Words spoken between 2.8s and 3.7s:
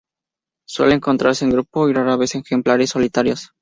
solitarios.